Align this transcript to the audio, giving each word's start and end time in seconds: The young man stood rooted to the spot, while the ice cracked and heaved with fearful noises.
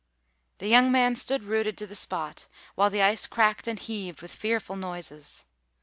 The 0.57 0.67
young 0.67 0.91
man 0.91 1.13
stood 1.15 1.43
rooted 1.43 1.77
to 1.77 1.85
the 1.85 1.95
spot, 1.95 2.47
while 2.73 2.89
the 2.89 3.03
ice 3.03 3.27
cracked 3.27 3.67
and 3.67 3.77
heaved 3.77 4.23
with 4.23 4.31
fearful 4.33 4.75
noises. 4.75 5.45